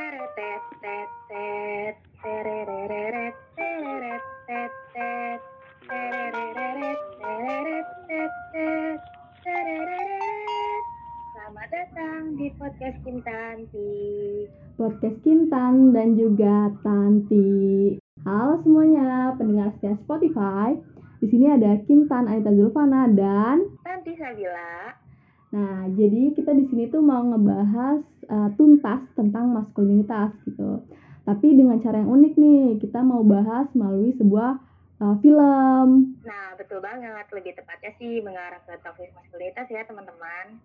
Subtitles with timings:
[0.00, 0.64] Teretet,
[1.28, 3.36] tereret, tereret.
[11.36, 13.92] Selamat datang di podcast Kintanti.
[14.80, 18.00] podcast Kintan dan juga Tanti.
[18.24, 20.80] Halo semuanya, pendengar setia Spotify.
[21.20, 24.96] Di sini ada Kintan Anita Zulfana dan Tanti Sabila.
[25.52, 30.86] nah, jadi kita di sini tuh mau ngebahas uh, tuntas tentang maskulinitas gitu.
[31.26, 34.56] Tapi dengan cara yang unik nih, kita mau bahas melalui sebuah
[35.02, 36.16] uh, film.
[36.24, 37.26] Nah, betul banget.
[37.28, 40.62] Lebih tepatnya sih mengarah ke toxic maskulinitas ya teman-teman.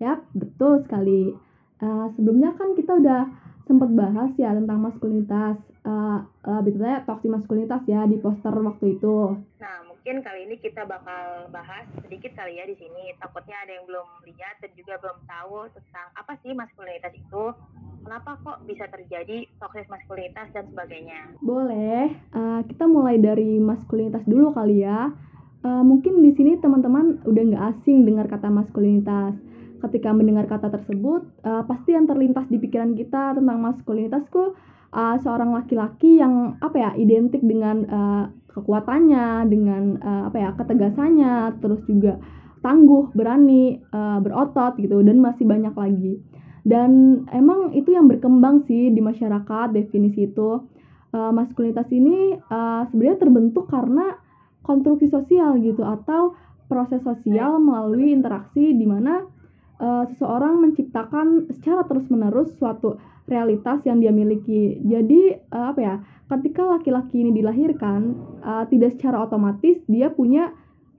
[0.00, 1.34] Yap, betul sekali.
[1.80, 3.22] Uh, sebelumnya kan kita udah
[3.64, 5.56] sempat bahas ya tentang maskulinitas,
[5.86, 6.22] uh,
[6.62, 9.36] lebih tepatnya toxic maskulinitas ya di poster waktu itu.
[9.60, 13.12] Nah, mungkin kali ini kita bakal bahas sedikit kali ya di sini.
[13.20, 17.44] Takutnya ada yang belum lihat dan juga belum tahu tentang apa sih maskulinitas itu.
[18.00, 21.36] Kenapa kok bisa terjadi toxic maskulinitas dan sebagainya.
[21.44, 25.12] Boleh, uh, kita mulai dari maskulinitas dulu kali ya.
[25.60, 29.36] Uh, mungkin di sini teman-teman udah nggak asing dengar kata maskulinitas.
[29.84, 34.56] Ketika mendengar kata tersebut, uh, pasti yang terlintas di pikiran kita tentang maskulinitas kok
[34.92, 41.62] uh, seorang laki-laki yang apa ya identik dengan uh, kekuatannya, dengan uh, apa ya ketegasannya,
[41.62, 42.18] terus juga
[42.60, 46.14] tangguh, berani, uh, berotot gitu, dan masih banyak lagi.
[46.60, 50.60] Dan emang itu yang berkembang sih di masyarakat definisi itu
[51.16, 54.20] uh, maskulinitas ini uh, sebenarnya terbentuk karena
[54.60, 56.36] konstruksi sosial gitu atau
[56.68, 59.24] proses sosial melalui interaksi di mana
[59.80, 63.00] uh, seseorang menciptakan secara terus-menerus suatu
[63.30, 64.82] realitas yang dia miliki.
[64.82, 65.96] Jadi uh, apa ya?
[66.30, 70.54] Ketika laki-laki ini dilahirkan, uh, tidak secara otomatis dia punya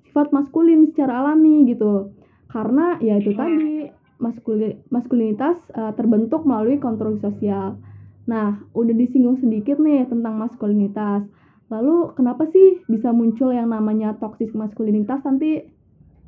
[0.08, 2.12] sifat maskulin secara alami gitu.
[2.52, 3.88] Karena ya itu tadi
[4.20, 7.80] maskuli, maskulinitas uh, terbentuk melalui konstruksi sosial.
[8.28, 11.24] Nah, udah disinggung sedikit nih tentang maskulinitas.
[11.72, 15.64] Lalu kenapa sih bisa muncul yang namanya toxic maskulinitas nanti?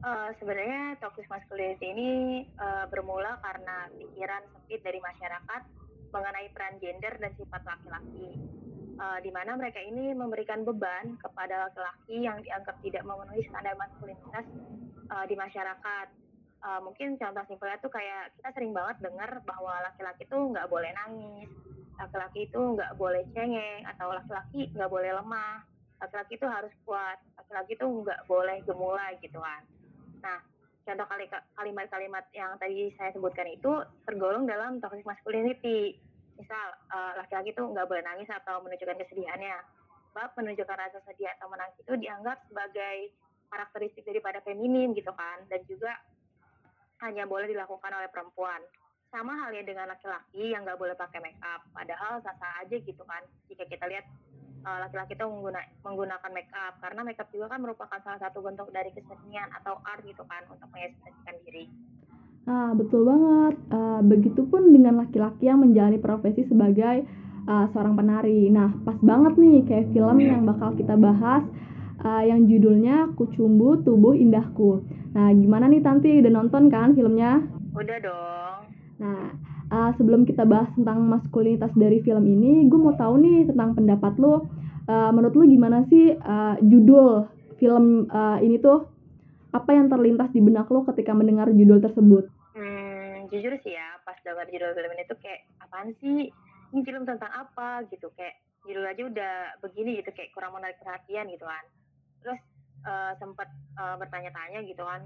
[0.03, 2.11] Uh, sebenarnya toxic masculinity ini
[2.59, 5.61] uh, bermula karena pikiran sempit dari masyarakat
[6.13, 8.37] mengenai peran gender dan sifat laki-laki.
[8.93, 14.45] Uh, di mana mereka ini memberikan beban kepada laki-laki yang dianggap tidak memenuhi standar maskulinitas
[15.09, 16.07] uh, di masyarakat.
[16.63, 20.93] Uh, mungkin contoh simpelnya tuh kayak kita sering banget dengar bahwa laki-laki tuh nggak boleh
[20.93, 21.49] nangis,
[21.97, 25.65] laki-laki itu nggak boleh cengeng, atau laki-laki nggak boleh lemah,
[25.99, 29.65] laki-laki itu harus kuat, laki-laki itu nggak boleh gemulai gitu kan.
[30.23, 30.39] Nah,
[30.83, 33.71] contoh kali kalimat-kalimat yang tadi saya sebutkan itu
[34.03, 35.97] tergolong dalam toxic masculinity.
[36.35, 36.67] Misal,
[37.19, 39.57] laki-laki uh, itu nggak boleh nangis atau menunjukkan kesedihannya.
[40.11, 43.09] Sebab menunjukkan rasa sedih atau menangis itu dianggap sebagai
[43.49, 45.41] karakteristik daripada feminin gitu kan.
[45.47, 45.93] Dan juga
[47.01, 48.61] hanya boleh dilakukan oleh perempuan.
[49.13, 51.61] Sama halnya dengan laki-laki yang nggak boleh pakai make up.
[51.69, 53.21] Padahal sah-sah aja gitu kan.
[53.45, 54.05] Jika kita lihat
[54.63, 58.71] laki-laki itu mengguna, menggunakan make up karena make up juga kan merupakan salah satu bentuk
[58.71, 61.67] dari kesenian atau art gitu kan untuk mengekspresikan diri.
[62.47, 63.55] Nah betul banget.
[63.71, 67.07] Uh, begitupun dengan laki-laki yang menjalani profesi sebagai
[67.47, 68.51] uh, seorang penari.
[68.51, 71.43] Nah pas banget nih kayak film yang bakal kita bahas
[72.03, 74.83] uh, yang judulnya Kucumbu Tubuh Indahku.
[75.15, 77.43] Nah gimana nih Tanti udah nonton kan filmnya?
[77.75, 78.59] Udah dong.
[78.99, 83.73] Nah uh, sebelum kita bahas tentang maskulinitas dari film ini, gue mau tahu nih tentang
[83.73, 84.45] pendapat lo.
[84.85, 87.25] Uh, menurut lo gimana sih uh, judul
[87.57, 88.85] film uh, ini tuh?
[89.53, 92.25] Apa yang terlintas di benak lo ketika mendengar judul tersebut?
[92.53, 96.29] Hmm, jujur sih ya, pas dengar judul film ini tuh kayak apaan sih?
[96.73, 98.09] Ini film tentang apa gitu?
[98.17, 101.63] Kayak judul aja udah begini gitu, kayak kurang menarik perhatian gitu kan.
[102.25, 102.41] Terus
[102.85, 105.05] uh, sempat uh, bertanya-tanya gitu kan,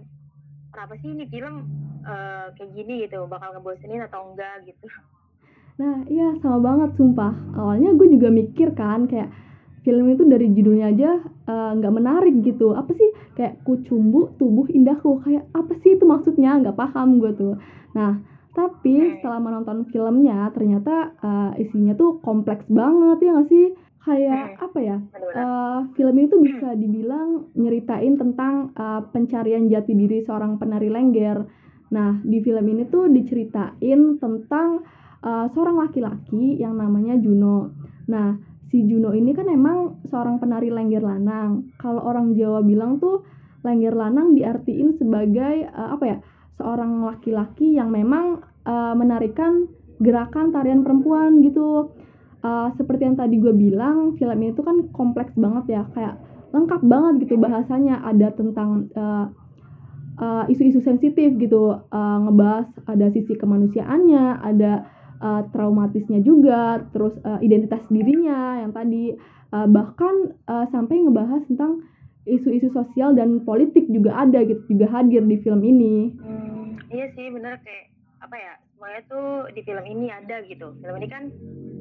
[0.72, 1.68] kenapa sih ini film
[2.08, 4.88] uh, kayak gini gitu bakal ngebosenin atau enggak gitu.
[5.78, 7.34] Nah iya sama banget sumpah.
[7.54, 9.30] Awalnya gue juga mikir kan kayak
[9.86, 11.12] film itu dari judulnya aja
[11.78, 12.74] nggak uh, menarik gitu.
[12.74, 13.10] Apa sih?
[13.38, 16.58] Kayak kucumbu tubuh indahku kayak apa sih itu maksudnya?
[16.58, 17.56] Nggak paham gue tuh.
[17.94, 18.18] Nah
[18.58, 23.68] tapi setelah menonton filmnya ternyata uh, isinya tuh kompleks banget ya nggak sih?
[24.08, 24.98] Kayak apa ya?
[25.36, 31.44] Uh, film ini tuh bisa dibilang nyeritain tentang uh, pencarian jati diri seorang penari lengger
[31.88, 34.84] nah di film ini tuh diceritain tentang
[35.24, 37.72] uh, seorang laki-laki yang namanya Juno.
[38.12, 38.36] Nah
[38.68, 41.72] si Juno ini kan emang seorang penari lengger lanang.
[41.80, 43.24] Kalau orang Jawa bilang tuh
[43.64, 46.18] lengger lanang diartiin sebagai uh, apa ya
[46.58, 49.70] seorang laki-laki yang memang uh, menarikan
[50.04, 51.94] gerakan tarian perempuan gitu.
[52.46, 55.84] Uh, seperti yang tadi gue bilang film ini tuh kan kompleks banget ya.
[55.96, 56.22] Kayak
[56.54, 58.04] lengkap banget gitu bahasanya.
[58.06, 58.88] Ada tentang
[60.18, 64.90] isu isu-isu sensitif gitu uh, ngebahas ada sisi kemanusiaannya ada
[65.22, 69.14] uh, traumatisnya juga, terus uh, identitas dirinya yang tadi
[69.54, 71.86] uh, bahkan uh, sampai ngebahas tentang
[72.28, 76.12] isu-isu sosial dan politik juga ada gitu juga hadir di film ini.
[76.20, 77.88] Hmm, iya sih bener kayak
[78.20, 80.76] apa ya semuanya tuh di film ini ada gitu.
[80.84, 81.24] Film ini kan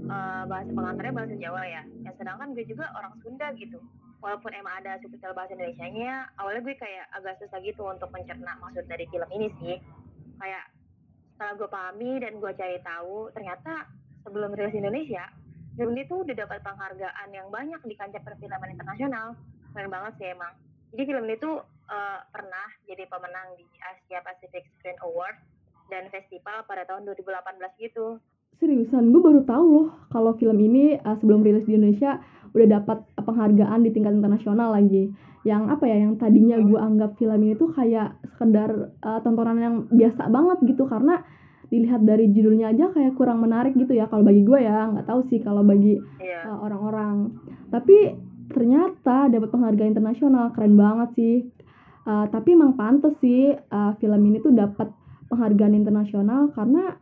[0.06, 1.82] uh, bahasa pengantarnya bahasa Jawa ya.
[2.06, 3.82] Yang sedangkan gue juga orang Sunda gitu.
[4.24, 8.88] Walaupun emang ada subtitle bahasa Indonesia-nya, awalnya gue kayak agak susah gitu untuk mencerna maksud
[8.88, 9.76] dari film ini sih.
[10.40, 10.64] Kayak
[11.36, 13.86] setelah gue pahami dan gue cari tahu, ternyata
[14.24, 15.28] sebelum rilis Indonesia,
[15.76, 19.36] film ini tuh udah dapat penghargaan yang banyak di kancah perfilman internasional.
[19.76, 20.56] Keren banget sih emang.
[20.96, 21.60] Jadi film ini tuh
[21.92, 25.36] uh, pernah jadi pemenang di Asia Pacific Screen Award
[25.92, 28.18] dan festival pada tahun 2018 gitu.
[28.56, 32.24] Seriusan, gue baru tahu loh kalau film ini uh, sebelum rilis di Indonesia
[32.56, 35.12] udah dapat penghargaan di tingkat internasional lagi.
[35.44, 39.76] Yang apa ya, yang tadinya gue anggap film ini tuh kayak sekedar uh, tontonan yang
[39.92, 40.88] biasa banget gitu.
[40.88, 41.20] Karena
[41.68, 44.88] dilihat dari judulnya aja kayak kurang menarik gitu ya kalau bagi gue ya.
[44.88, 46.48] Nggak tahu sih kalau bagi yeah.
[46.48, 47.36] uh, orang-orang.
[47.68, 48.16] Tapi
[48.48, 51.36] ternyata dapat penghargaan internasional keren banget sih.
[52.08, 54.88] Uh, tapi emang pantas sih uh, film ini tuh dapat
[55.28, 56.94] penghargaan internasional karena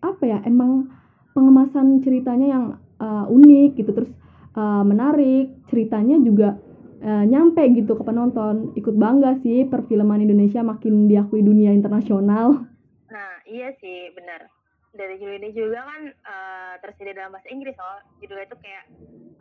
[0.00, 0.88] apa ya emang
[1.36, 2.64] pengemasan ceritanya yang
[3.00, 4.10] uh, unik gitu terus
[4.56, 6.56] uh, menarik ceritanya juga
[7.04, 8.72] uh, nyampe gitu ke penonton.
[8.74, 12.64] Ikut bangga sih perfilman Indonesia makin diakui dunia internasional.
[13.12, 14.48] Nah iya sih benar.
[14.96, 18.84] Dari judul ini juga kan uh, tersedia dalam bahasa Inggris oh judulnya itu kayak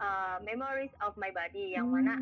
[0.03, 1.95] uh, Memories of My Body yang hmm.
[1.95, 2.15] mana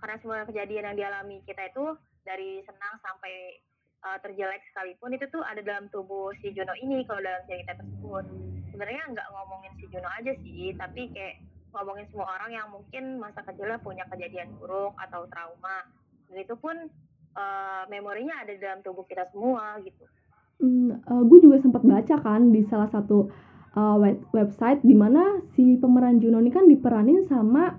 [0.00, 3.58] karena semua kejadian yang dialami kita itu dari senang sampai
[4.04, 8.24] uh, terjelek sekalipun itu tuh ada dalam tubuh si Juno ini kalau dalam cerita tersebut
[8.72, 13.46] sebenarnya nggak ngomongin si Juno aja sih tapi kayak ngomongin semua orang yang mungkin masa
[13.46, 15.86] kecilnya punya kejadian buruk atau trauma
[16.30, 16.74] dan itu pun
[17.34, 20.04] uh, memorinya ada di dalam tubuh kita semua gitu.
[20.60, 23.30] Hmm, uh, gue juga sempat baca kan di salah satu
[23.74, 27.74] uh, web website di mana si pemeran Juno ini kan diperanin sama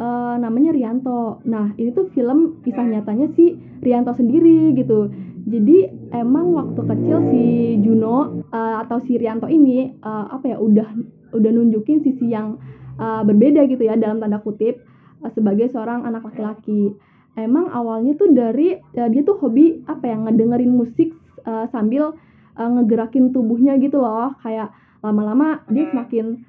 [0.00, 1.44] uh, namanya Rianto.
[1.44, 2.92] Nah ini tuh film kisah hmm.
[2.98, 7.44] nyatanya si Rianto sendiri gitu jadi emang waktu kecil si
[7.78, 10.90] Juno uh, atau si Rianto ini uh, apa ya udah
[11.38, 12.58] udah nunjukin sisi yang
[12.98, 14.82] uh, berbeda gitu ya dalam tanda kutip
[15.22, 16.98] uh, sebagai seorang anak laki-laki.
[17.38, 21.14] Emang awalnya tuh dari uh, dia tuh hobi apa ya ngedengerin musik
[21.46, 22.18] uh, sambil
[22.58, 24.34] uh, ngegerakin tubuhnya gitu loh.
[24.42, 26.42] Kayak lama-lama dia semakin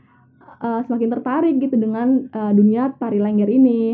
[0.57, 3.93] uh, semakin tertarik gitu dengan uh, dunia tari lengger ini.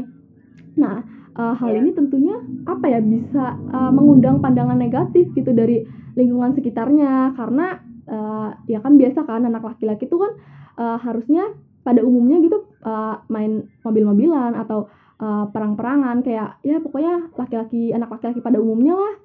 [0.79, 1.81] Nah uh, hal yeah.
[1.81, 2.35] ini tentunya
[2.65, 7.33] apa ya bisa uh, mengundang pandangan negatif gitu dari lingkungan sekitarnya.
[7.33, 10.31] Karena uh, ya kan biasa kan anak laki-laki itu kan
[10.77, 11.53] uh, harusnya
[11.83, 14.87] pada umumnya gitu uh, main mobil-mobilan atau
[15.19, 16.21] uh, perang-perangan.
[16.23, 19.15] Kayak ya pokoknya laki-laki anak laki-laki pada umumnya lah.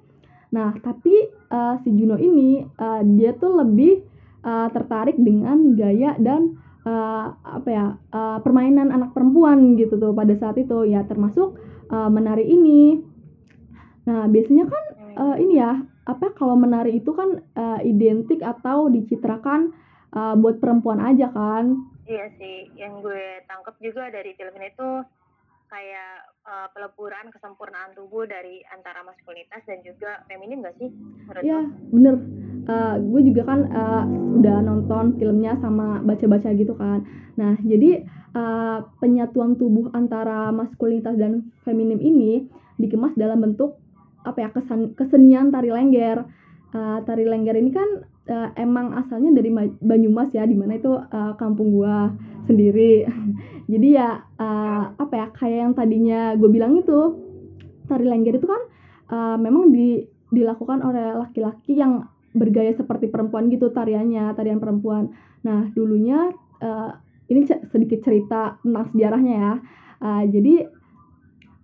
[0.49, 1.13] Nah tapi
[1.53, 4.01] uh, si Juno ini uh, dia tuh lebih
[4.41, 6.57] uh, tertarik dengan gaya dan
[6.89, 10.89] uh, apa ya uh, permainan anak perempuan gitu tuh pada saat itu.
[10.89, 13.01] Ya termasuk uh, menari ini.
[14.09, 14.83] Nah, biasanya kan
[15.17, 19.69] uh, ini ya, apa kalau menari itu kan uh, identik atau dicitrakan
[20.17, 21.85] uh, buat perempuan aja kan?
[22.09, 25.05] Iya sih, yang gue tangkap juga dari film ini tuh
[25.69, 30.89] kayak uh, peleburan kesempurnaan tubuh dari antara maskulinitas dan juga feminim gak sih?
[31.45, 32.17] Iya, bener.
[32.69, 34.05] Uh, gue juga kan uh,
[34.37, 37.01] udah nonton filmnya sama baca-baca gitu kan.
[37.33, 38.05] Nah, jadi
[38.37, 42.45] uh, penyatuan tubuh antara maskulinitas dan feminim ini
[42.77, 43.81] dikemas dalam bentuk
[44.21, 46.29] apa ya kesan, kesenian tari lengger.
[46.69, 49.49] Uh, tari lengger ini kan uh, emang asalnya dari
[49.81, 52.13] Banyumas ya, di mana itu uh, kampung gua
[52.45, 53.09] sendiri.
[53.73, 57.21] Jadi ya uh, apa ya kayak yang tadinya gue bilang itu
[57.85, 58.61] tari lengger itu kan
[59.13, 60.01] uh, memang di,
[60.33, 65.09] dilakukan oleh laki-laki yang bergaya seperti perempuan gitu tariannya, tarian perempuan.
[65.41, 66.29] Nah dulunya
[66.61, 66.91] uh,
[67.29, 69.53] ini sedikit cerita tentang sejarahnya ya.
[69.99, 70.55] Uh, jadi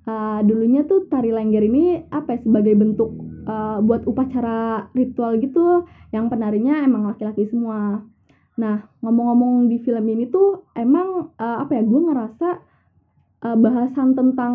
[0.05, 3.11] uh, dulunya tuh tari lengger ini apa ya sebagai bentuk
[3.45, 8.01] uh, buat upacara ritual gitu yang penarinya emang laki-laki semua.
[8.55, 12.49] Nah ngomong-ngomong di film ini tuh emang uh, apa ya gue ngerasa
[13.43, 14.53] uh, bahasan tentang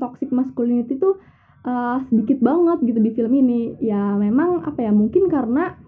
[0.00, 1.20] toxic masculinity tuh
[1.66, 3.76] uh, sedikit banget gitu di film ini.
[3.82, 5.78] Ya memang apa ya mungkin karena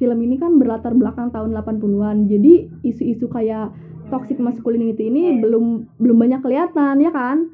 [0.00, 2.26] film ini kan berlatar belakang tahun 80-an.
[2.26, 3.70] Jadi isu-isu kayak
[4.12, 5.40] toxic masculinity ini yeah.
[5.40, 7.48] belum belum banyak kelihatan ya kan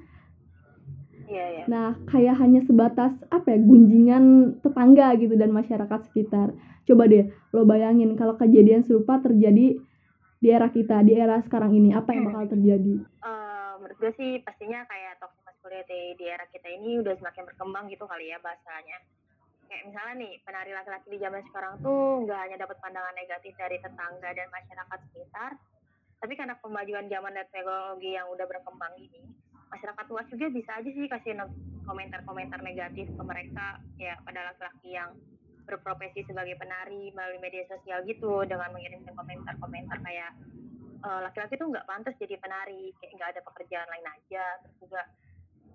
[1.30, 1.66] yeah, yeah.
[1.70, 6.50] nah kayak hanya sebatas apa ya gunjingan tetangga gitu dan masyarakat sekitar
[6.90, 9.78] coba deh lo bayangin kalau kejadian serupa terjadi
[10.38, 14.30] di era kita di era sekarang ini apa yang bakal terjadi uh, menurut gue sih
[14.42, 15.37] pastinya kayak toxic
[15.68, 19.04] masculinity di era kita ini udah semakin berkembang gitu kali ya bahasanya.
[19.68, 23.76] Kayak misalnya nih penari laki-laki di zaman sekarang tuh nggak hanya dapat pandangan negatif dari
[23.76, 25.50] tetangga dan masyarakat sekitar,
[26.24, 29.20] tapi karena kemajuan zaman dan teknologi yang udah berkembang ini,
[29.68, 31.36] masyarakat luas juga bisa aja sih kasih
[31.84, 35.12] komentar-komentar negatif ke mereka ya pada laki-laki yang
[35.68, 40.32] berprofesi sebagai penari melalui media sosial gitu dengan mengirimkan komentar-komentar kayak
[41.04, 45.04] uh, laki-laki tuh nggak pantas jadi penari kayak nggak ada pekerjaan lain aja terus juga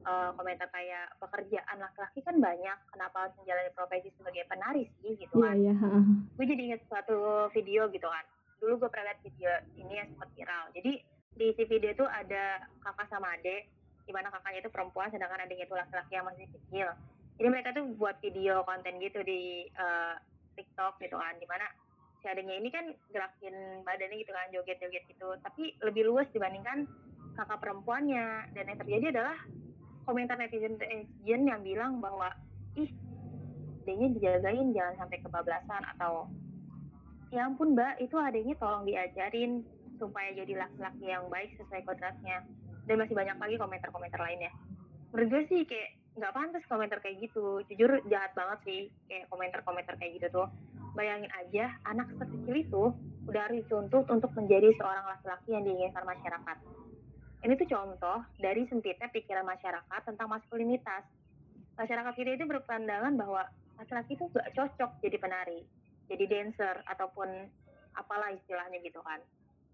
[0.04, 5.16] uh, komentar kayak pekerjaan laki-laki kan banyak kenapa harus menjalani profesi sebagai penari sih?
[5.18, 5.56] gitu kan.
[5.58, 6.04] yeah, yeah.
[6.40, 8.26] gue jadi inget suatu video gitu kan.
[8.60, 10.66] Dulu gue pernah lihat video ini yang sempat viral.
[10.76, 10.94] Jadi
[11.34, 13.66] di si video itu ada kakak sama adik
[14.04, 16.88] di mana kakaknya itu perempuan sedangkan adiknya itu laki-laki yang masih kecil.
[17.40, 20.16] Jadi mereka tuh buat video konten gitu di uh,
[20.54, 21.66] TikTok gitu kan di mana
[22.22, 25.28] si adiknya ini kan gerakin badannya gitu kan joget-joget gitu.
[25.42, 26.86] Tapi lebih luas dibandingkan
[27.36, 28.54] kakak perempuannya.
[28.54, 29.38] Dan yang terjadi adalah
[30.04, 32.32] komentar netizen netizen yang bilang bahwa
[32.80, 32.90] ih
[33.84, 36.32] adiknya dijagain jangan sampai kebablasan atau
[37.34, 39.66] ya ampun mbak itu adiknya tolong diajarin
[39.98, 42.44] supaya jadi laki-laki yang baik sesuai kodratnya.
[42.84, 44.52] Dan masih banyak lagi komentar-komentar lainnya.
[45.16, 47.64] Menurut gue sih kayak nggak pantas komentar kayak gitu.
[47.72, 50.48] Jujur jahat banget sih kayak komentar-komentar kayak gitu tuh.
[50.94, 52.84] Bayangin aja anak sekecil itu
[53.24, 56.58] udah harus dituntut untuk menjadi seorang laki-laki yang diinginkan masyarakat
[57.44, 61.04] ini tuh contoh dari sempitnya pikiran masyarakat tentang maskulinitas
[61.76, 63.44] masyarakat kita itu berpandangan bahwa
[63.80, 65.60] laki-laki itu gak cocok jadi penari
[66.08, 67.28] jadi dancer ataupun
[67.94, 69.20] apalah istilahnya gitu kan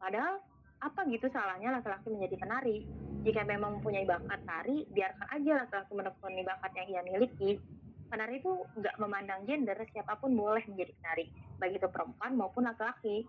[0.02, 0.42] padahal
[0.80, 2.88] apa gitu salahnya laki-laki menjadi penari?
[3.28, 7.60] Jika memang mempunyai bakat tari, biarkan aja laki-laki menekuni bakat yang ia miliki.
[8.08, 11.26] Penari itu nggak memandang gender, siapa pun boleh menjadi penari,
[11.60, 13.28] baik itu perempuan maupun laki-laki.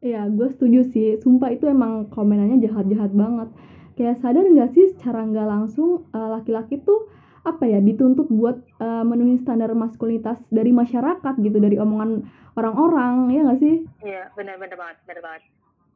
[0.00, 1.20] Iya, gue setuju sih.
[1.20, 3.48] Sumpah itu emang komenannya jahat-jahat banget.
[3.96, 7.08] Kayak sadar nggak sih secara nggak langsung eh, laki-laki tuh
[7.40, 13.40] apa ya dituntut buat uh, memenuhi standar maskulinitas dari masyarakat gitu dari omongan orang-orang ya
[13.48, 13.76] nggak sih?
[14.04, 15.42] Iya benar-benar banget benar banget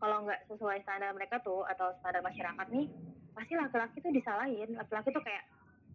[0.00, 2.88] kalau nggak sesuai standar mereka tuh atau standar masyarakat nih
[3.36, 5.44] pasti laki-laki tuh disalahin laki-laki tuh kayak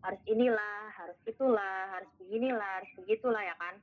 [0.05, 3.75] harus inilah harus itulah harus beginilah harus begitulah ya kan.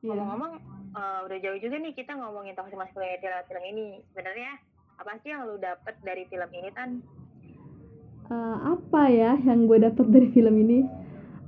[0.00, 0.52] Ngomong-ngomong
[0.96, 3.88] uh, udah jauh juga nih kita ngomongin toxic masculinity lewat film ini.
[4.12, 4.50] Sebenarnya
[5.00, 6.90] apa sih yang lu dapet dari film ini tan?
[8.30, 10.86] Uh, apa ya yang gue dapet dari film ini?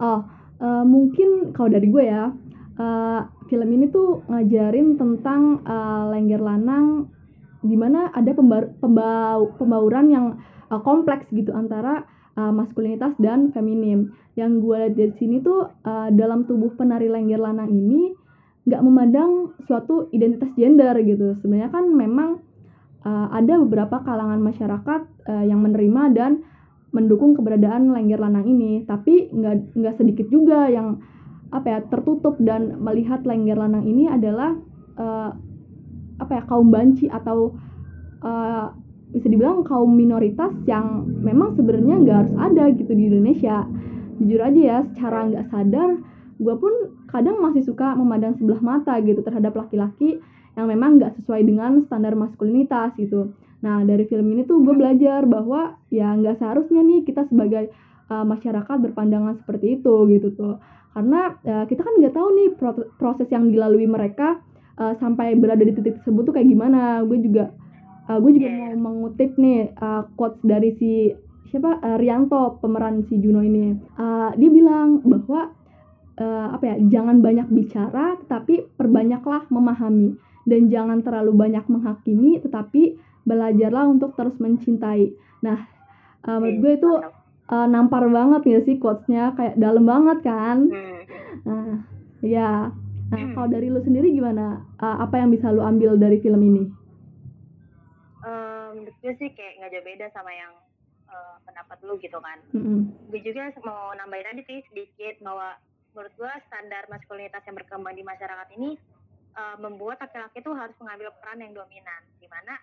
[0.03, 0.25] Oh
[0.63, 2.31] uh, mungkin kalau dari gue ya
[2.79, 7.11] uh, film ini tuh ngajarin tentang uh, lengger lanang
[7.63, 10.27] di mana ada pembaur, pembau, pembauran yang
[10.71, 12.03] uh, kompleks gitu antara
[12.35, 14.11] uh, maskulinitas dan feminim.
[14.35, 18.17] Yang gue lihat dari sini tuh uh, dalam tubuh penari lengger lanang ini
[18.63, 21.35] nggak memandang suatu identitas gender gitu.
[21.43, 22.31] Sebenarnya kan memang
[23.03, 26.33] uh, ada beberapa kalangan masyarakat uh, yang menerima dan
[26.93, 31.01] mendukung keberadaan lengger lanang ini, tapi nggak nggak sedikit juga yang
[31.53, 34.57] apa ya tertutup dan melihat lengger lanang ini adalah
[34.97, 35.37] uh,
[36.21, 37.57] apa ya kaum banci atau
[38.25, 38.73] uh,
[39.13, 43.69] bisa dibilang kaum minoritas yang memang sebenarnya nggak harus ada gitu di Indonesia
[44.17, 45.91] jujur aja ya secara nggak sadar
[46.41, 46.75] gue pun
[47.13, 50.19] kadang masih suka memandang sebelah mata gitu terhadap laki-laki
[50.57, 53.37] yang memang nggak sesuai dengan standar maskulinitas gitu.
[53.65, 57.73] Nah dari film ini tuh gue belajar bahwa ya nggak seharusnya nih kita sebagai
[58.09, 60.57] uh, masyarakat berpandangan seperti itu gitu tuh.
[60.93, 62.49] Karena uh, kita kan nggak tahu nih
[63.01, 64.41] proses yang dilalui mereka
[64.77, 67.01] uh, sampai berada di titik tersebut tuh kayak gimana.
[67.05, 67.49] Gue juga
[68.13, 68.77] uh, gue juga yeah.
[68.77, 70.93] mau mengutip nih uh, quotes dari si
[71.49, 73.73] siapa uh, Rianto pemeran si Juno ini.
[73.97, 75.53] Uh, dia bilang bahwa
[76.19, 82.99] uh, apa ya jangan banyak bicara tetapi perbanyaklah memahami dan jangan terlalu banyak menghakimi tetapi
[83.23, 85.69] belajarlah untuk terus mencintai nah
[86.27, 86.93] uh, menurut gue itu
[87.53, 91.01] uh, nampar banget ya sih quotesnya kayak dalam banget kan hmm.
[91.47, 91.71] nah
[92.23, 92.71] ya
[93.13, 93.37] Nah, hmm.
[93.37, 94.65] kalau dari lu sendiri gimana?
[94.81, 96.65] Uh, apa yang bisa lu ambil dari film ini?
[98.25, 100.57] Um, menurut gue sih kayak nggak jauh beda sama yang
[101.13, 102.41] uh, pendapat lu gitu kan.
[102.57, 103.13] Mm-hmm.
[103.13, 105.61] Gue juga mau nambahin tadi sih sedikit bahwa
[105.93, 108.77] menurut gue standar maskulinitas yang berkembang di masyarakat ini
[109.37, 112.03] uh, membuat laki-laki itu harus mengambil peran yang dominan.
[112.19, 112.55] Di mana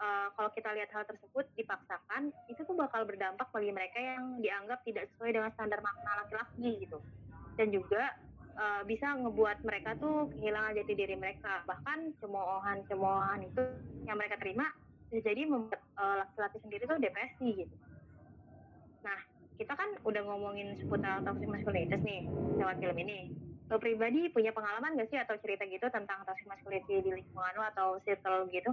[0.00, 4.80] uh, kalau kita lihat hal tersebut dipaksakan, itu tuh bakal berdampak bagi mereka yang dianggap
[4.88, 6.98] tidak sesuai dengan standar makna laki-laki gitu.
[7.60, 8.16] Dan juga
[8.56, 13.62] uh, bisa ngebuat mereka tuh kehilangan jati diri mereka bahkan cemoohan cemoohan itu
[14.08, 14.68] yang mereka terima
[15.12, 17.74] jadi membuat uh, laki-laki sendiri tuh depresi gitu
[19.60, 22.26] kita kan udah ngomongin seputar toxic masculinitas nih
[22.58, 23.18] lewat film ini.
[23.70, 27.64] Lo pribadi punya pengalaman gak sih atau cerita gitu tentang toxic masculinity di lingkungan lo
[27.72, 28.70] atau circle gitu?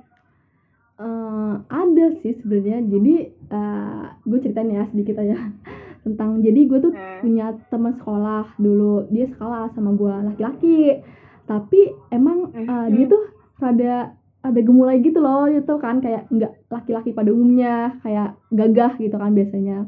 [0.99, 2.83] Uh, ada sih sebenarnya.
[2.83, 3.15] Jadi
[3.51, 5.37] uh, gue ceritain ya sedikit aja
[6.05, 7.19] tentang jadi gue tuh Hmm.
[7.23, 9.07] punya teman sekolah dulu.
[9.11, 10.99] Dia sekolah sama gue laki-laki.
[11.47, 11.79] Tapi
[12.11, 13.23] emang uh, dia tuh
[13.59, 16.03] rada ada gemulai gitu loh itu kan.
[16.03, 19.87] Kayak nggak laki-laki pada umumnya kayak gagah gitu kan biasanya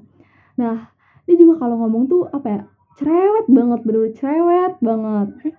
[0.58, 0.92] nah
[1.26, 2.62] dia juga kalau ngomong tuh apa ya
[2.98, 5.30] cerewet banget bener cerewet banget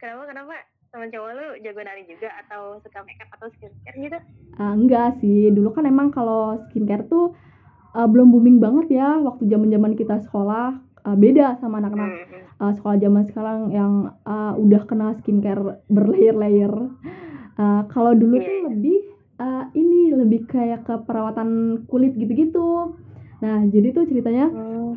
[0.00, 0.54] Kenapa kenapa
[0.92, 4.18] teman cowok lu jago nari juga atau suka makeup atau skincare gitu?
[4.54, 7.32] Ah, enggak sih dulu kan emang kalau skincare tuh
[7.90, 12.32] uh, belum booming banget ya waktu zaman zaman kita sekolah Uh, beda sama anak-anak
[12.64, 16.72] uh, sekolah zaman sekarang yang uh, udah kenal skincare berlayer-layer.
[17.60, 18.64] Uh, kalau dulu Iya, tuh iya.
[18.72, 18.98] lebih
[19.36, 22.96] uh, ini lebih kayak ke perawatan kulit gitu-gitu.
[23.44, 24.96] Nah jadi tuh ceritanya Hmm.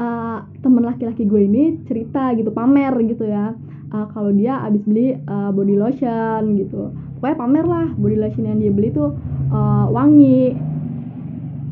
[0.00, 3.52] uh, temen laki-laki gue ini cerita gitu pamer gitu ya.
[3.92, 8.60] Uh, kalau dia abis beli uh, body lotion gitu, pokoknya pamer lah body lotion yang
[8.60, 9.12] dia beli tuh
[9.52, 10.56] uh, wangi.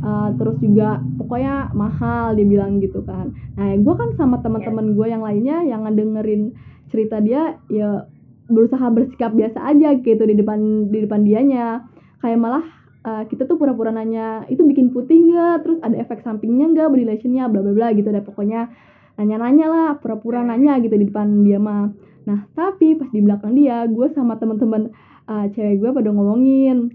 [0.06, 3.34] Uh, terus juga pokoknya mahal dia bilang gitu kan.
[3.58, 6.54] Nah, gue kan sama teman-teman gue yang lainnya yang ngedengerin
[6.94, 8.06] cerita dia ya
[8.46, 11.90] berusaha bersikap biasa aja gitu di depan di depan dianya.
[12.22, 12.64] Kayak malah
[13.06, 16.86] uh, kita tuh pura-pura nanya itu bikin putih nggak, terus ada efek sampingnya nggak?
[16.90, 18.68] Body lotionnya, bla bla bla gitu deh pokoknya
[19.16, 21.88] nanya-nanya lah, pura-pura nanya gitu di depan dia mah.
[22.26, 24.90] Nah, tapi pas di belakang dia, gue sama teman-teman
[25.30, 26.90] uh, cewek gue pada ngomongin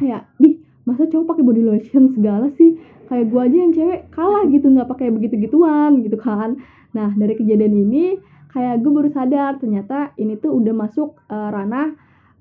[0.00, 2.80] kayak, "Di, masa cowok pakai body lotion segala sih?
[3.06, 6.58] Kayak gue aja yang cewek kalah gitu nggak pakai begitu gituan gitu kan.
[6.96, 8.16] Nah dari kejadian ini
[8.52, 11.92] kayak gue baru sadar ternyata ini tuh udah masuk uh, ranah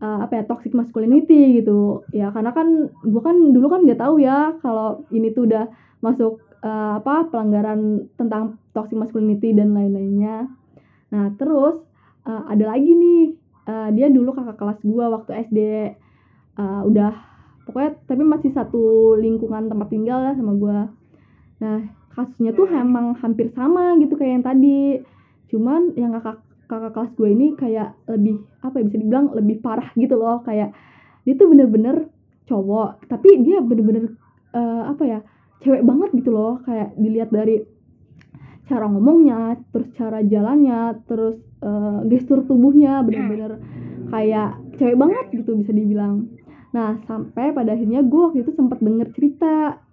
[0.02, 2.04] uh, apa ya toxic masculinity gitu.
[2.12, 5.70] Ya karena kan gue kan dulu kan nggak tahu ya kalau ini tuh udah
[6.02, 10.50] masuk uh, apa pelanggaran tentang toxic masculinity dan lain-lainnya.
[11.14, 11.80] Nah terus
[12.26, 13.22] uh, ada lagi nih
[13.70, 15.60] uh, dia dulu kakak kelas gue waktu SD
[16.58, 17.14] uh, udah
[17.70, 20.80] pokoknya tapi masih satu lingkungan tempat tinggal lah sama gue
[21.62, 21.78] nah
[22.16, 22.84] kasusnya tuh Hmm.
[22.84, 24.84] emang hampir sama gitu kayak yang tadi.
[25.52, 29.92] Cuman yang kakak kakak kelas gue ini kayak lebih apa ya bisa dibilang lebih parah
[30.00, 30.40] gitu loh.
[30.48, 30.72] Kayak
[31.28, 32.08] dia tuh bener-bener
[32.48, 34.16] cowok tapi dia bener-bener
[34.56, 35.20] eh, apa ya
[35.60, 36.64] cewek banget gitu loh.
[36.64, 37.60] Kayak dilihat dari
[38.72, 43.60] cara ngomongnya terus cara jalannya terus eh, gestur tubuhnya bener-bener
[44.08, 46.32] kayak cewek banget gitu bisa dibilang.
[46.72, 49.84] Nah, sampai pada akhirnya gue waktu itu sempat denger cerita.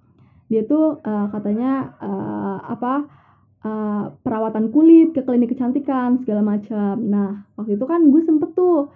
[0.47, 3.18] Dia tuh eh, katanya eh, apa
[3.65, 6.95] eh, perawatan kulit ke klinik kecantikan segala macam.
[7.03, 8.91] Nah, waktu itu kan gue sempet tuh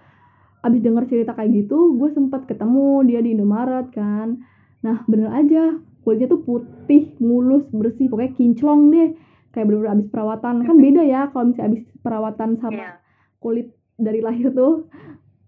[0.62, 4.38] abis denger cerita kayak gitu, gue sempet ketemu dia di Indomaret kan.
[4.87, 9.11] Nah, bener aja kulitnya tuh putih, mulus, bersih, pokoknya kinclong deh.
[9.55, 10.55] Kayak bener-bener abis perawatan.
[10.66, 12.90] Kan beda ya kalau misalnya abis perawatan sama Iya.
[13.38, 14.87] kulit dari lahir tuh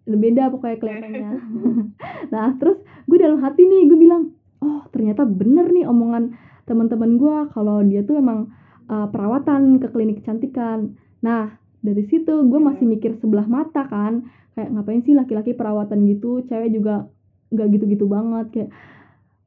[0.04, 1.30] beda pokoknya kelihatannya.
[2.34, 7.36] nah terus gue dalam hati nih gue bilang, oh ternyata bener nih omongan teman-teman gue
[7.52, 8.50] kalau dia tuh emang
[8.88, 10.94] uh, perawatan ke klinik kecantikan.
[11.20, 14.24] Nah dari situ gue masih mikir sebelah mata kan,
[14.56, 17.08] kayak ngapain sih laki-laki perawatan gitu, cewek juga
[17.52, 18.70] nggak gitu-gitu banget kayak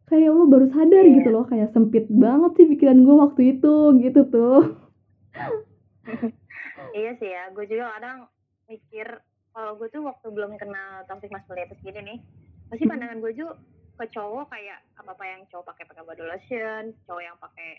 [0.07, 1.15] kayak lo baru sadar Iya.
[1.19, 4.79] gitu loh kayak sempit banget sih pikiran gue waktu itu gitu tuh
[6.97, 8.31] iya sih ya, gue juga kadang
[8.71, 9.07] mikir
[9.51, 12.17] kalau gue tuh waktu belum kenal toxic masculinity gini nih,
[12.69, 13.51] pasti pandangan gue tuh
[13.97, 17.69] ke cowok kayak apa apa yang cowok pakai pakai body lotion, cowok yang pakai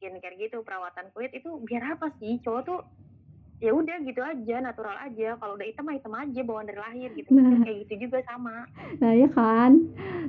[0.00, 2.40] skincare gitu, perawatan kulit itu biar apa sih?
[2.40, 2.80] Cowok tuh
[3.60, 5.36] ya udah gitu aja, natural aja.
[5.36, 7.28] Kalau udah hitam hitam aja bawaan dari lahir gitu.
[7.36, 7.60] Nah.
[7.60, 8.64] Kayak gitu juga sama.
[9.04, 9.72] Nah ya kan.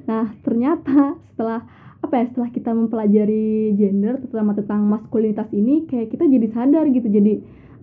[0.04, 1.64] Nah ternyata setelah
[2.02, 7.08] apa ya setelah kita mempelajari gender terutama tentang maskulinitas ini kayak kita jadi sadar gitu
[7.08, 7.34] jadi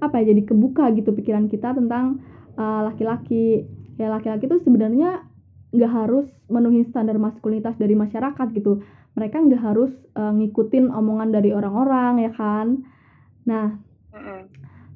[0.03, 2.19] apa ya jadi kebuka gitu pikiran kita tentang
[2.59, 3.63] uh, laki-laki
[3.95, 5.23] ya laki-laki tuh sebenarnya
[5.71, 8.83] nggak harus memenuhi standar maskulinitas dari masyarakat gitu
[9.19, 12.87] mereka nggak harus uh, ngikutin omongan dari orang-orang ya kan?
[13.43, 13.89] Nah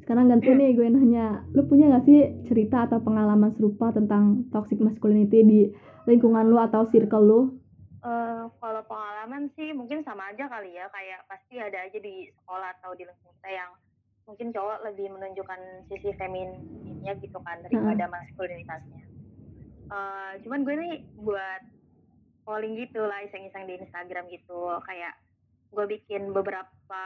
[0.02, 4.82] sekarang ganti nih gue nanya lu punya gak sih cerita atau pengalaman serupa tentang toxic
[4.82, 5.61] masculinity di
[6.11, 7.40] lingkungan lu atau circle lu?
[8.02, 12.74] Eh, kalau pengalaman sih mungkin sama aja kali ya kayak pasti ada aja di sekolah
[12.82, 13.70] atau di lingkungan kita yang
[14.26, 19.02] mungkin cowok lebih menunjukkan sisi femininnya gitu kan daripada maskulinitasnya.
[19.87, 21.62] Eh, cuman gue nih buat
[22.42, 24.78] polling gitu lah iseng-iseng di Instagram gitu.
[24.83, 25.14] Kayak
[25.68, 27.05] gue bikin beberapa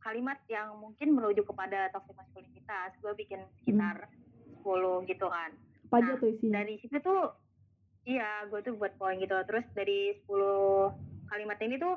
[0.00, 2.90] kalimat yang mungkin menuju kepada toxic maskulinitas.
[2.98, 4.08] Gue bikin sekitar
[4.58, 4.64] 10
[5.06, 5.50] gitu kan.
[5.86, 6.62] Apa aja Nah, tuh isinya?
[6.62, 7.34] dari situ tuh
[8.02, 9.34] iya gue tuh buat poin gitu.
[9.44, 10.94] Terus dari 10
[11.26, 11.94] kalimat ini tuh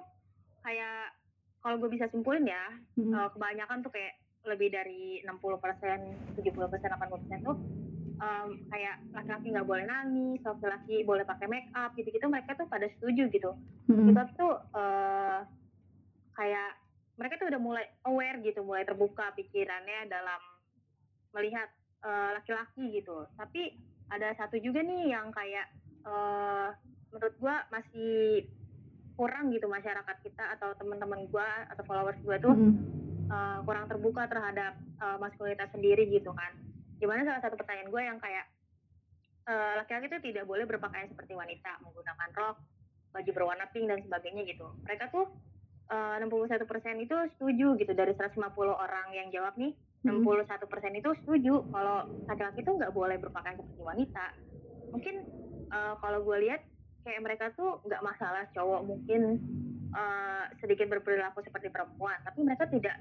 [0.61, 1.13] kayak
[1.59, 3.13] kalau gue bisa simpulin ya Mm-mm.
[3.13, 5.99] eh, kebanyakan tuh kayak lebih dari 60 persen
[6.35, 7.55] 70 persen 80 persen tuh
[8.21, 12.85] em, kayak laki-laki nggak boleh nangis laki-laki boleh pakai make up gitu-gitu mereka tuh pada
[12.97, 13.51] setuju gitu
[13.89, 14.07] Mm-mm.
[14.07, 15.39] kita tuh eh,
[16.37, 16.71] kayak
[17.19, 20.41] mereka tuh udah mulai aware gitu, mulai terbuka pikirannya dalam
[21.35, 21.69] melihat,
[22.05, 23.25] eee, laki-laki gitu.
[23.37, 23.73] Tapi
[24.13, 25.67] ada satu juga nih yang kayak,
[26.05, 26.67] eee,
[27.13, 28.45] menurut gua masih
[29.17, 32.71] kurang gitu masyarakat kita atau teman-teman gua atau followers gua tuh, Mhm.
[33.31, 36.53] eee, kurang terbuka terhadap, eee, maskulinitas sendiri gitu kan.
[37.03, 38.47] Di mana salah satu pertanyaan gua yang kayak,
[39.47, 42.57] eee, laki-laki itu tidak boleh berpakaian seperti wanita, menggunakan rok,
[43.11, 44.67] baju berwarna pink dan sebagainya gitu.
[44.87, 45.27] Mereka tuh,
[45.91, 50.37] eee, 61% itu setuju gitu dari 150 orang yang jawab nih, Mhm.
[50.39, 54.25] 61% itu setuju kalau laki-laki tuh nggak boleh berpakaian seperti wanita.
[54.95, 55.15] Mungkin,
[55.73, 56.61] eee, kalau gua lihat
[57.03, 59.21] kayak mereka tuh nggak masalah cowok mungkin,
[59.95, 62.95] eee, sedikit berperilaku seperti perempuan, tapi mereka tidak,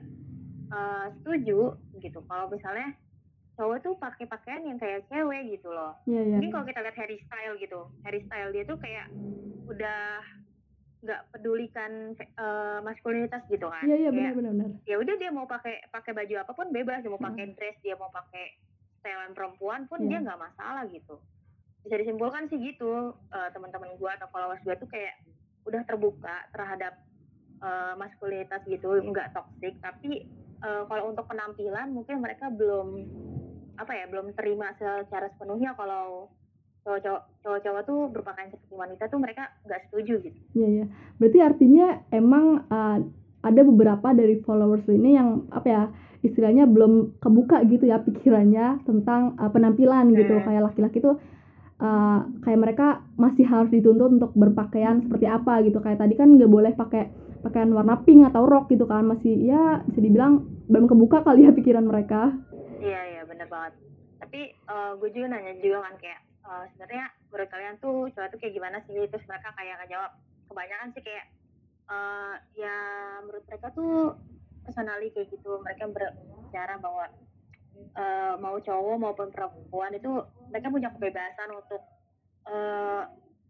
[0.73, 1.61] eee, setuju
[2.03, 2.95] gitu kalau misalnya
[3.59, 5.97] cowok tuh pakai pakaian yang kayak cewek gitu loh.
[6.07, 6.55] Iya iya Mungkin iya.
[6.55, 9.07] kalau kita lihat Harry Style gitu, Harry Style dia tuh kayak
[9.71, 10.23] udah
[11.05, 13.87] nggak pedulikan, eee, maskulinitas gitu kan.
[13.87, 14.83] Iya iya, benar Kayak, benar benar.
[14.89, 17.43] ya udah dia mau pakai pakai baju apa pun bebas, dia mau Heeh.
[17.43, 18.47] pakai dress, dia mau pakai
[19.03, 20.25] setelan perempuan pun dia Iya.
[20.25, 21.21] nggak masalah gitu.
[21.85, 25.15] Bisa disimpulkan sih gitu, eee, teman-teman gua atau followers gua tuh kayak
[25.69, 26.95] udah terbuka terhadap,
[27.63, 30.27] eee, maskulinitas gitu, nggak toxic, tapi,
[30.63, 32.89] eee, kalau untuk penampilan mungkin mereka belum,
[33.79, 36.29] apa ya, belum terima secara sepenuhnya kalau
[36.85, 40.39] cowok-cowok tuh berpakaian seperti wanita tuh mereka nggak setuju gitu.
[40.59, 40.85] Iya iya.
[41.23, 42.99] Berarti artinya emang, eee,
[43.43, 45.83] ada beberapa dari followers ini yang, apa ya,
[46.23, 50.39] istilahnya belum kebuka gitu ya pikirannya tentang, eee, penampilan gitu.
[50.39, 50.45] Hmm.
[50.47, 51.17] Kayak laki-laki tuh,
[51.79, 52.87] eee, kayak mereka
[53.19, 55.79] masih harus dituntut untuk berpakaian seperti apa gitu.
[55.83, 57.11] Kayak tadi kan nggak boleh pakai
[57.43, 61.51] pakaian warna pink atau rok gitu kan, masih ya bisa dibilang belum kebuka kali ya
[61.51, 62.31] pikiran mereka.
[62.79, 63.75] Iya iya, bener banget.
[64.23, 68.39] Tapi, eee, gua juga nanya juga kan kayak, eee, sebenarnya menurut kalian tuh cowok tuh
[68.43, 68.99] kayak gimana sih?
[69.11, 70.13] Terus mereka kayak ngejawab,
[70.51, 71.27] kebanyakan sih kayak,
[71.93, 72.77] eee, ya
[73.25, 73.95] menurut mereka tuh
[74.67, 75.53] personally kayak gitu.
[75.63, 77.05] Mereka berbicara bahwa,
[77.97, 80.11] eee, mau cowok maupun perempuan itu
[80.53, 81.83] mereka punya kebebasan untuk,
[82.49, 83.05] eee,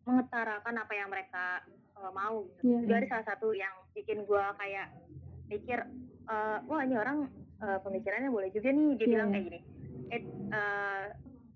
[0.08, 1.60] mengutarakan apa yang mereka,
[1.98, 2.62] eee, mau gitu.
[2.62, 3.02] Iya Juga iya.
[3.02, 4.88] ada salah satu yang bikin gua kayak
[5.52, 5.80] mikir,
[6.30, 7.28] eee, wah ini orang,
[7.62, 8.96] eee, pemikirannya boleh juga nih.
[9.00, 9.34] Dia Iya bilang iya.
[9.34, 9.60] kayak gini,
[10.12, 11.04] it eee,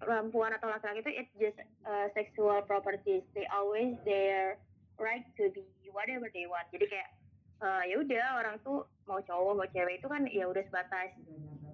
[0.00, 3.24] perempuan atau laki-laki itu it's just, eee, sexual properties.
[3.36, 4.56] They always their
[5.00, 6.68] right to be whatever they want.
[6.72, 7.08] Jadi kayak,
[7.60, 11.12] eee, ya udah orang tuh mau cowok mau cewek itu kan ya udah sebatas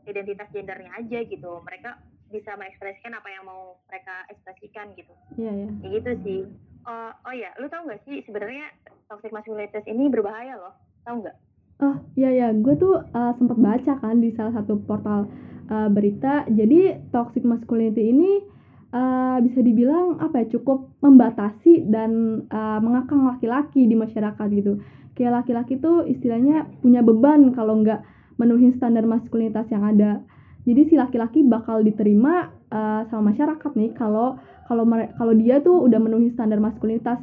[0.07, 1.51] identitas gendernya aja gitu.
[1.63, 1.91] Mereka
[2.33, 5.13] bisa mengekspresikan apa yang mau mereka ekspresikan gitu.
[5.39, 5.69] Iya iya.
[5.79, 6.41] Kayak gitu sih.
[6.83, 8.67] Eee, oh ya, lu tahu nggak sih sebenarnya
[9.07, 10.75] toxic masculinity ini berbahaya loh,
[11.07, 11.37] tahu nggak?
[11.83, 12.49] Oh, iya iya.
[12.55, 15.27] Gue tuh, eee, sempet baca kan di salah satu portal,
[15.69, 16.47] eee, berita.
[16.51, 18.43] Jadi toxic masculinity ini,
[18.91, 24.79] eee, bisa dibilang apa ya, cukup membatasi dan, eee, mengekang laki-laki di masyarakat gitu.
[25.13, 28.01] Kayak laki-laki tuh istilahnya punya beban kalau nggak
[28.41, 30.25] menuhin standar maskulinitas yang ada.
[30.63, 34.39] Jadi si laki-laki bakal diterima, eee, sama masyarakat nih kalau
[34.71, 37.21] kalau kalau dia tuh udah menuhi standar maskulinitas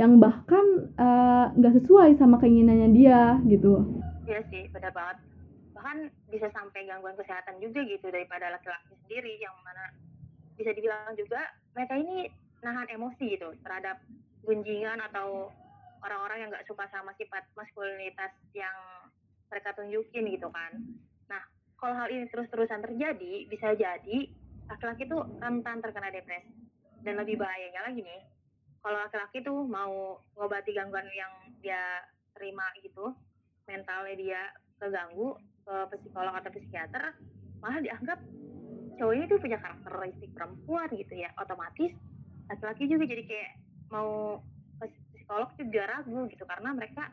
[0.00, 0.88] yang bahkan,
[1.52, 3.84] nggak sesuai sama keinginannya dia gitu.
[4.24, 5.20] Iya sih, bener banget.
[5.76, 5.96] Bahkan
[6.32, 9.92] bisa sampai gangguan kesehatan juga gitu daripada laki-laki sendiri yang mana
[10.56, 12.32] bisa dibilang juga mereka ini
[12.64, 14.00] nahan emosi gitu terhadap
[14.48, 15.52] gunjingan atau
[16.02, 18.74] orang-orang yang nggak suka sama sifat maskulinitas yang
[19.52, 20.72] mereka tunjukin gitu kan.
[21.28, 21.42] Nah,
[21.76, 24.18] kalau hal ini terus-terusan terjadi, bisa jadi
[24.66, 26.48] laki-laki tuh rentan terkena depresi.
[27.02, 28.22] Dan lebih bahayanya lagi nih,
[28.80, 32.02] kalau laki-laki tuh mau ngobati gangguan yang dia
[32.34, 33.12] terima gitu,
[33.66, 34.42] mentalnya dia
[34.78, 37.14] keganggu ke psikolog atau psikiater,
[37.62, 38.18] malah dianggap
[38.98, 41.30] cowok ini tuh punya karakteristik perempuan gitu ya.
[41.38, 41.94] Otomatis
[42.50, 43.50] laki-laki juga jadi kayak
[43.88, 44.40] mau
[45.14, 47.08] psikolog juga ragu gitu karena mereka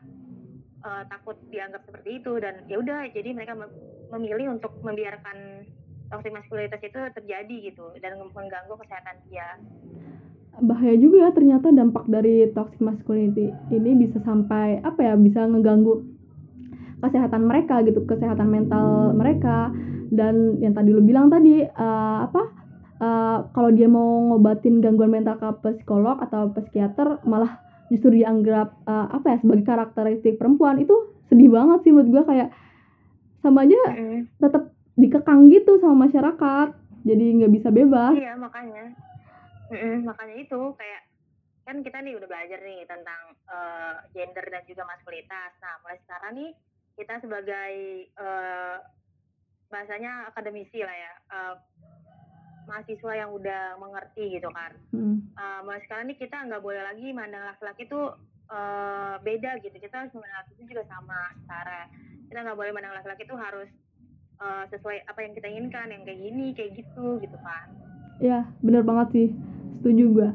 [0.84, 3.70] eee, takut dianggap seperti itu dan ya udah jadi mereka mem
[4.10, 5.64] memilih untuk membiarkan
[6.10, 9.48] toxic maskulinitas itu terjadi gitu dan mengganggu kesehatan dia.
[10.58, 16.09] Bahaya juga ya ternyata dampak dari toxic masculinity ini bisa sampai, apa ya, bisa ngeganggu
[17.00, 19.72] kesehatan mereka gitu, kesehatan mental mereka.
[20.10, 22.42] Dan yang tadi lu bilang tadi, eee, apa,
[23.00, 25.48] eee, kalau dia mau ngobatin gangguan mental ke
[25.80, 27.58] psikolog atau psikiater malah
[27.90, 30.78] justru dianggap, eee, apa ya, sebagai karakteristik perempuan.
[30.82, 30.94] Itu
[31.30, 32.48] sedih banget sih menurut gua kayak
[33.40, 34.28] sama aja Mhm.
[34.36, 34.62] tetep
[35.00, 36.68] dikekang gitu sama masyarakat,
[37.08, 38.12] jadi nggak bisa bebas.
[38.12, 38.84] Iya, makanya.
[39.70, 41.00] Mhm, makanya itu kayak
[41.64, 45.52] kan kita nih udah belajar nih tentang, eee, gender dan juga maskulinitas.
[45.62, 46.50] Nah, mulai sekarang nih
[47.00, 47.72] kita sebagai,
[48.12, 48.76] eee,
[49.72, 51.54] bahasanya akademisi lah ya, eee,
[52.70, 54.72] mahasiswa yang udah mengerti gitu kan.
[54.94, 55.26] Hmm.
[55.34, 58.14] Uh, sekarang nih kita nggak boleh lagi mandang laki-laki tuh
[58.46, 59.74] uh, beda gitu.
[59.74, 61.90] Kita harus memandang laki juga sama setara.
[62.30, 63.70] Kita nggak boleh mandang laki-laki tuh harus
[64.38, 67.66] uh, sesuai apa yang kita inginkan, yang kayak gini, kayak gitu gitu kan.
[68.22, 69.28] Ya, bener banget sih.
[69.80, 70.30] Setuju gue.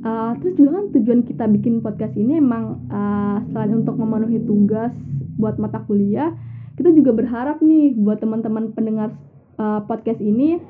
[0.00, 4.92] Uh, terus juga kan tujuan kita bikin podcast ini emang uh, selain untuk memenuhi tugas
[5.40, 6.36] buat mata kuliah,
[6.76, 9.16] kita juga berharap nih buat teman-teman pendengar
[9.56, 10.60] uh, podcast ini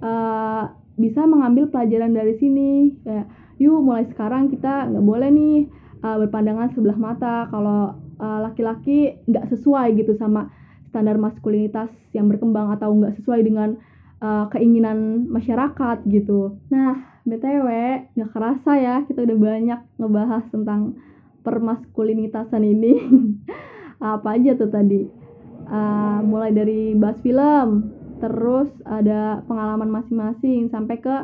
[0.00, 2.94] uh, bisa mengambil pelajaran dari sini.
[3.02, 3.26] Kayak,
[3.60, 5.56] yuk mulai sekarang kita nggak boleh nih
[6.00, 10.48] uh, berpandangan sebelah mata kalau uh, laki-laki nggak sesuai gitu sama
[10.90, 13.78] standar maskulinitas yang berkembang atau nggak sesuai dengan
[14.18, 16.58] uh, keinginan masyarakat gitu.
[16.72, 17.68] Nah, BTW,
[18.16, 20.98] nggak kerasa ya kita udah banyak ngebahas tentang
[21.46, 22.92] permaskulinitasan ini.
[24.00, 25.04] Apa aja tuh tadi?
[25.70, 31.16] Uh, mulai dari bahas film, terus ada pengalaman masing-masing sampai ke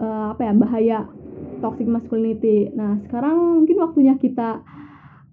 [0.00, 0.98] uh, apa ya bahaya
[1.60, 2.72] toxic masculinity.
[2.72, 4.64] Nah sekarang mungkin waktunya kita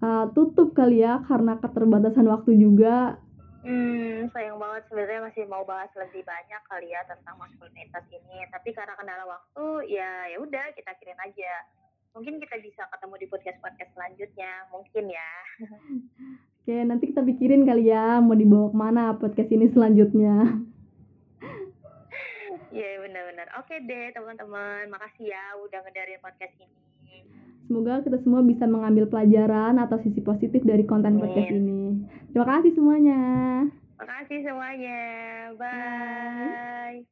[0.04, 3.16] uh, tutup kali ya karena keterbatasan waktu juga.
[3.64, 8.44] Hmm, sayang banget sebenarnya masih mau bahas lebih banyak kali ya tentang maskulinitas ini.
[8.48, 11.52] Tapi karena kendala waktu, ya ya udah kita kirim aja.
[12.16, 15.32] Mungkin kita bisa ketemu di podcast podcast selanjutnya, mungkin ya.
[16.62, 20.60] Oke, nanti kita pikirin kali ya mau dibawa ke mana podcast ini selanjutnya.
[22.68, 23.48] Iya benar-benar.
[23.58, 26.76] Oke deh teman-teman, makasih ya udah ngedarin podcast ini.
[27.68, 32.00] Semoga kita semua bisa mengambil pelajaran atau sisi positif dari konten podcast ini.
[32.32, 33.20] Terima kasih semuanya.
[33.68, 35.00] Terima kasih semuanya.
[35.56, 37.04] Bye.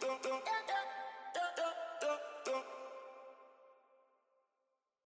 [0.00, 0.67] Bye.